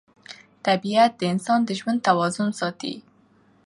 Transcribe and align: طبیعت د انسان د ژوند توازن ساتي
طبیعت 0.65 1.11
د 1.17 1.21
انسان 1.33 1.59
د 1.65 1.69
ژوند 1.79 1.99
توازن 2.07 2.49
ساتي 2.59 2.95